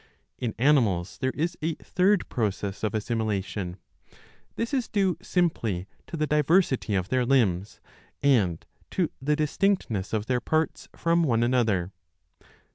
In 0.39 0.55
animals 0.57 1.19
there 1.19 1.29
is 1.35 1.55
a 1.61 1.75
third 1.75 2.27
process 2.27 2.83
of 2.83 2.95
assimilation; 2.95 3.77
this 4.55 4.73
is 4.73 4.87
due 4.87 5.15
simply 5.21 5.87
to 6.07 6.17
the 6.17 6.25
diversity 6.25 6.95
of 6.95 7.09
their 7.09 7.23
limbs 7.23 7.79
and 8.23 8.65
to 8.89 9.11
the 9.21 9.35
distinctness 9.35 10.11
of 10.11 10.25
their 10.25 10.41
parts 10.41 10.89
from 10.95 11.21
one 11.21 11.43
another. 11.43 11.91